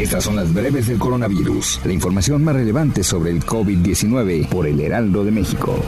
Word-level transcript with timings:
Estas 0.00 0.24
son 0.24 0.36
las 0.36 0.54
breves 0.54 0.86
del 0.86 0.98
coronavirus, 0.98 1.82
la 1.84 1.92
información 1.92 2.42
más 2.42 2.56
relevante 2.56 3.04
sobre 3.04 3.32
el 3.32 3.44
COVID-19 3.44 4.48
por 4.48 4.66
el 4.66 4.80
Heraldo 4.80 5.26
de 5.26 5.30
México. 5.30 5.78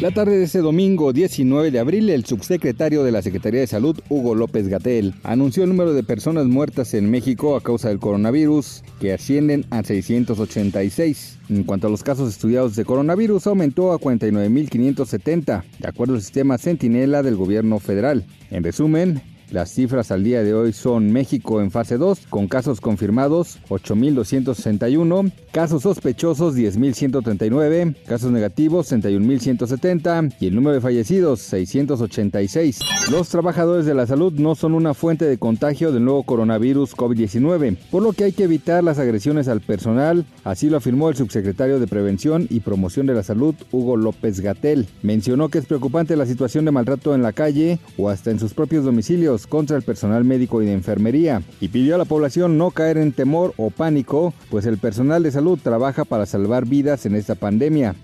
La 0.00 0.10
tarde 0.12 0.38
de 0.38 0.44
este 0.44 0.60
domingo 0.60 1.12
19 1.12 1.70
de 1.70 1.78
abril, 1.78 2.08
el 2.08 2.24
subsecretario 2.24 3.04
de 3.04 3.12
la 3.12 3.20
Secretaría 3.20 3.60
de 3.60 3.66
Salud, 3.66 4.00
Hugo 4.08 4.34
López 4.34 4.66
Gatel, 4.68 5.14
anunció 5.24 5.64
el 5.64 5.68
número 5.68 5.92
de 5.92 6.02
personas 6.04 6.46
muertas 6.46 6.94
en 6.94 7.10
México 7.10 7.54
a 7.54 7.60
causa 7.60 7.90
del 7.90 7.98
coronavirus, 7.98 8.82
que 8.98 9.12
ascienden 9.12 9.66
a 9.68 9.82
686. 9.82 11.38
En 11.50 11.64
cuanto 11.64 11.86
a 11.86 11.90
los 11.90 12.02
casos 12.02 12.30
estudiados 12.30 12.76
de 12.76 12.86
coronavirus, 12.86 13.46
aumentó 13.46 13.92
a 13.92 14.00
49.570, 14.00 15.64
de 15.80 15.88
acuerdo 15.88 16.14
al 16.14 16.22
sistema 16.22 16.56
Centinela 16.56 17.22
del 17.22 17.36
gobierno 17.36 17.78
federal. 17.78 18.24
En 18.50 18.64
resumen, 18.64 19.20
las 19.50 19.70
cifras 19.70 20.10
al 20.10 20.24
día 20.24 20.42
de 20.42 20.54
hoy 20.54 20.72
son 20.72 21.12
México 21.12 21.60
en 21.60 21.70
fase 21.70 21.98
2, 21.98 22.26
con 22.28 22.48
casos 22.48 22.80
confirmados 22.80 23.58
8.261, 23.68 25.32
casos 25.52 25.82
sospechosos 25.82 26.56
10.139, 26.56 27.96
casos 28.06 28.30
negativos 28.30 28.92
61.170 28.92 30.34
y 30.40 30.46
el 30.46 30.54
número 30.54 30.74
de 30.74 30.80
fallecidos 30.80 31.40
686. 31.40 32.78
Los 33.10 33.28
trabajadores 33.28 33.86
de 33.86 33.94
la 33.94 34.06
salud 34.06 34.32
no 34.34 34.54
son 34.54 34.74
una 34.74 34.94
fuente 34.94 35.24
de 35.24 35.38
contagio 35.38 35.92
del 35.92 36.04
nuevo 36.04 36.22
coronavirus 36.22 36.96
COVID-19, 36.96 37.76
por 37.90 38.02
lo 38.02 38.12
que 38.12 38.24
hay 38.24 38.32
que 38.32 38.44
evitar 38.44 38.84
las 38.84 38.98
agresiones 38.98 39.48
al 39.48 39.60
personal, 39.60 40.24
así 40.44 40.70
lo 40.70 40.76
afirmó 40.76 41.08
el 41.08 41.16
subsecretario 41.16 41.80
de 41.80 41.86
Prevención 41.86 42.46
y 42.50 42.60
Promoción 42.60 43.06
de 43.06 43.14
la 43.14 43.22
Salud, 43.22 43.54
Hugo 43.72 43.96
López 43.96 44.40
Gatel. 44.40 44.86
Mencionó 45.02 45.48
que 45.48 45.58
es 45.58 45.66
preocupante 45.66 46.16
la 46.16 46.26
situación 46.26 46.64
de 46.64 46.70
maltrato 46.70 47.14
en 47.14 47.22
la 47.22 47.32
calle 47.32 47.78
o 47.96 48.08
hasta 48.08 48.30
en 48.30 48.38
sus 48.38 48.54
propios 48.54 48.84
domicilios 48.84 49.39
contra 49.46 49.76
el 49.76 49.82
personal 49.82 50.24
médico 50.24 50.62
y 50.62 50.66
de 50.66 50.72
enfermería 50.72 51.42
y 51.60 51.68
pidió 51.68 51.94
a 51.94 51.98
la 51.98 52.04
población 52.04 52.58
no 52.58 52.70
caer 52.70 52.98
en 52.98 53.12
temor 53.12 53.54
o 53.56 53.70
pánico, 53.70 54.34
pues 54.50 54.66
el 54.66 54.78
personal 54.78 55.22
de 55.22 55.30
salud 55.30 55.58
trabaja 55.62 56.04
para 56.04 56.26
salvar 56.26 56.66
vidas 56.66 57.06
en 57.06 57.14
esta 57.14 57.34
pandemia. 57.34 57.94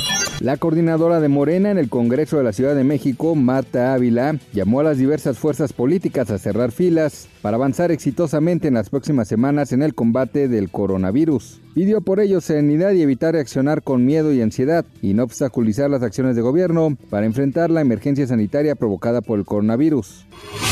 La 0.40 0.58
coordinadora 0.58 1.18
de 1.18 1.28
Morena 1.28 1.70
en 1.70 1.78
el 1.78 1.88
Congreso 1.88 2.36
de 2.36 2.44
la 2.44 2.52
Ciudad 2.52 2.74
de 2.74 2.84
México, 2.84 3.34
Marta 3.34 3.94
Ávila, 3.94 4.38
llamó 4.52 4.80
a 4.80 4.84
las 4.84 4.98
diversas 4.98 5.38
fuerzas 5.38 5.72
políticas 5.72 6.30
a 6.30 6.38
cerrar 6.38 6.72
filas 6.72 7.28
para 7.46 7.58
avanzar 7.58 7.92
exitosamente 7.92 8.66
en 8.66 8.74
las 8.74 8.90
próximas 8.90 9.28
semanas 9.28 9.70
en 9.70 9.80
el 9.80 9.94
combate 9.94 10.48
del 10.48 10.68
coronavirus. 10.68 11.60
Pidió 11.74 12.00
por 12.00 12.18
ello 12.18 12.40
serenidad 12.40 12.90
y 12.90 13.02
evitar 13.02 13.34
reaccionar 13.34 13.84
con 13.84 14.04
miedo 14.04 14.32
y 14.32 14.42
ansiedad 14.42 14.84
y 15.00 15.14
no 15.14 15.22
obstaculizar 15.22 15.88
las 15.88 16.02
acciones 16.02 16.34
de 16.34 16.42
gobierno 16.42 16.96
para 17.08 17.24
enfrentar 17.24 17.70
la 17.70 17.82
emergencia 17.82 18.26
sanitaria 18.26 18.74
provocada 18.74 19.20
por 19.20 19.38
el 19.38 19.44
coronavirus. 19.44 20.26